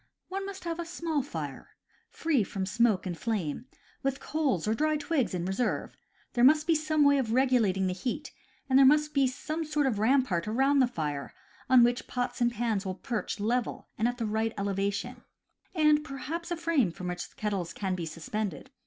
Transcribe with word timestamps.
One 0.29 0.47
must 0.47 0.63
have 0.63 0.79
a 0.79 0.83
small 0.87 1.21
fire, 1.21 1.75
free 2.09 2.43
from 2.43 2.65
smoke 2.65 3.05
and 3.05 3.15
flame, 3.15 3.67
with 4.01 4.19
coals 4.19 4.67
or 4.67 4.73
dry 4.73 4.97
twigs 4.97 5.35
in 5.35 5.45
reserve; 5.45 5.95
there 6.33 6.43
must 6.43 6.65
be 6.65 6.73
some 6.73 7.03
way 7.03 7.19
of 7.19 7.33
regulating 7.33 7.85
the 7.85 7.93
heat; 7.93 8.31
and 8.67 8.79
there 8.79 8.83
must 8.87 9.13
be 9.13 9.27
some 9.27 9.63
sort 9.63 9.85
of 9.85 9.99
rampart 9.99 10.47
around 10.47 10.79
the 10.79 10.87
fire 10.87 11.35
on 11.69 11.83
which 11.83 12.07
pots 12.07 12.41
and 12.41 12.51
pans 12.51 12.83
will 12.83 12.95
perch 12.95 13.39
level 13.39 13.89
and 13.95 14.07
at 14.07 14.17
the 14.17 14.25
right 14.25 14.53
elevation, 14.57 15.23
and 15.75 16.03
perhaps 16.03 16.49
a 16.49 16.57
frame 16.57 16.89
from 16.89 17.07
which 17.07 17.35
kettles 17.35 17.71
can 17.71 17.93
be 17.93 18.07
suspended. 18.07 18.71